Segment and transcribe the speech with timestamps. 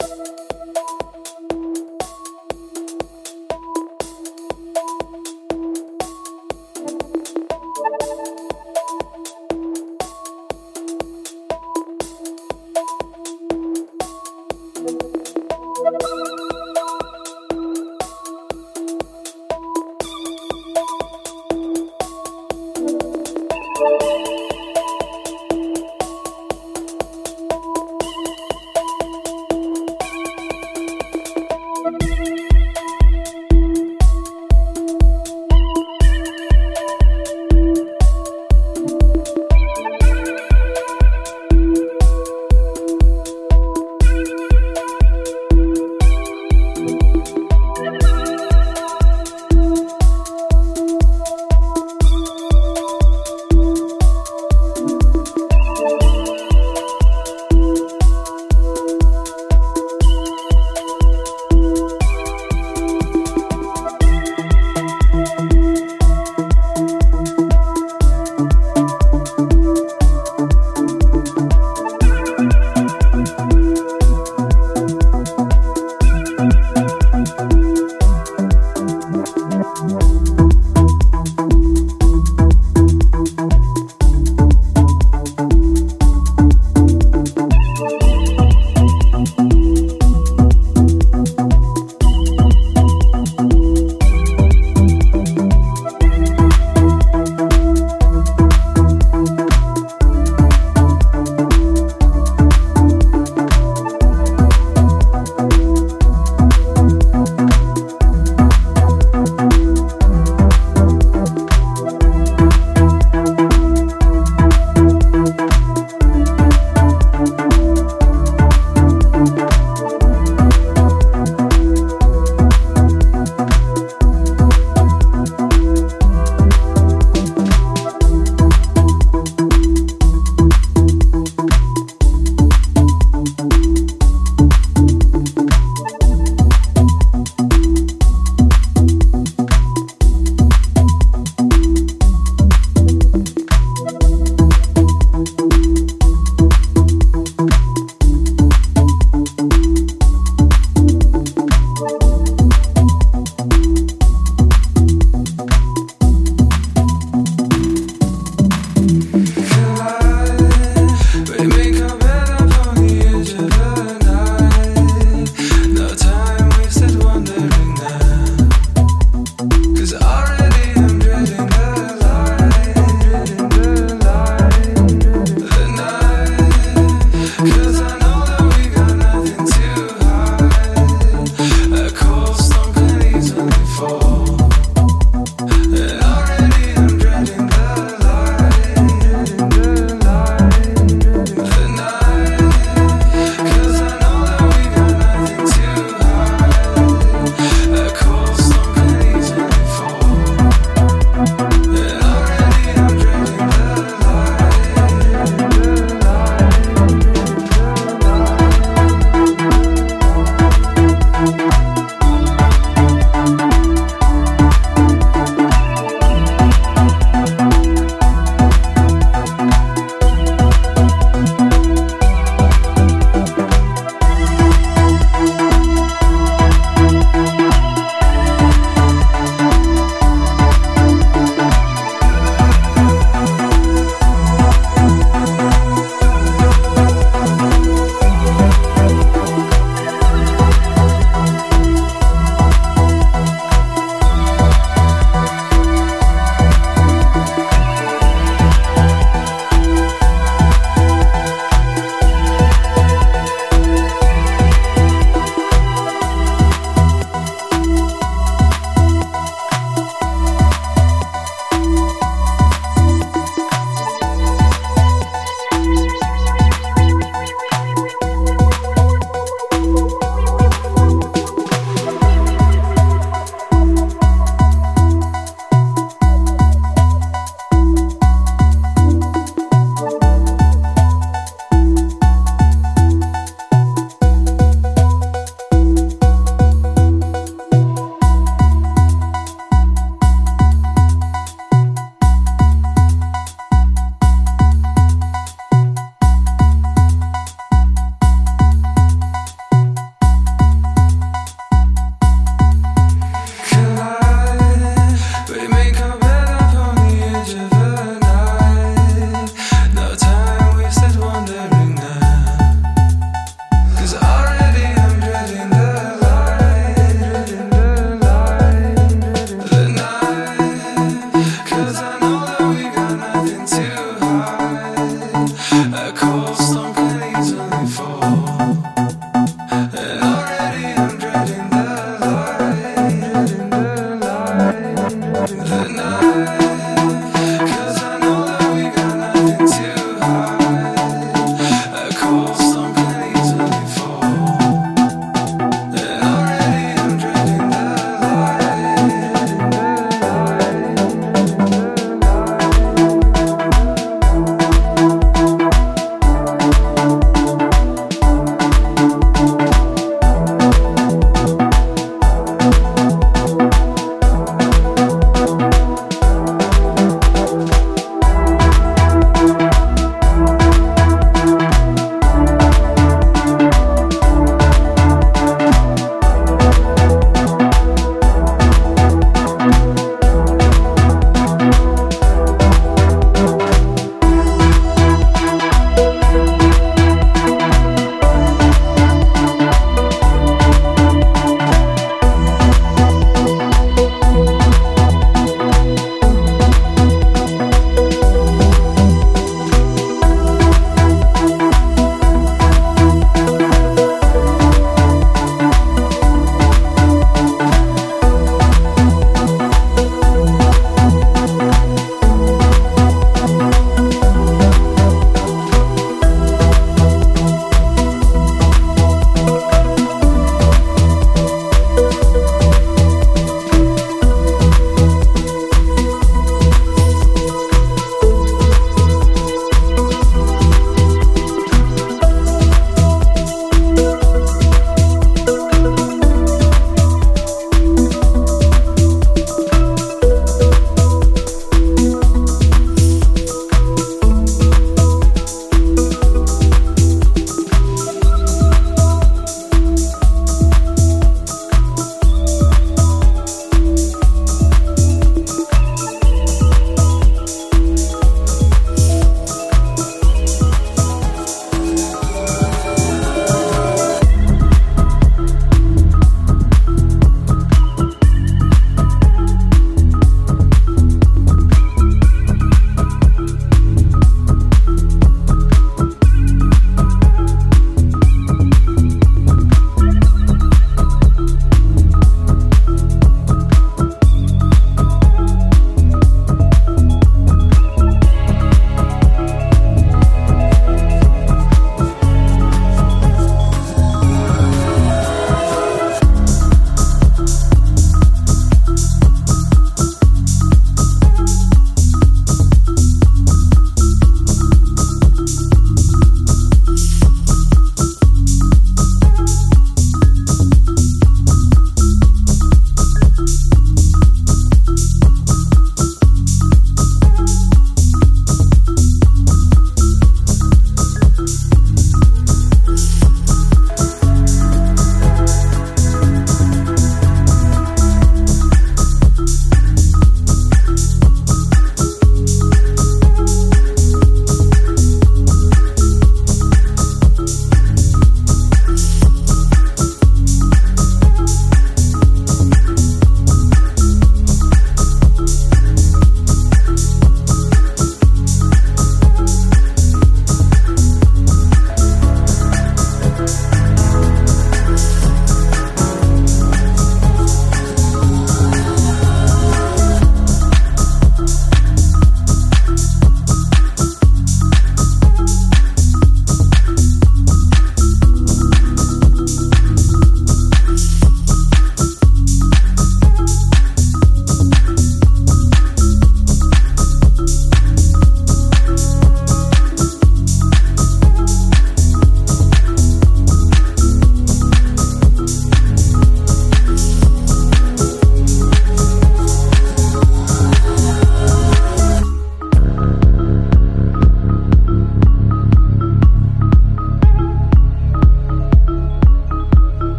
[0.00, 0.77] Música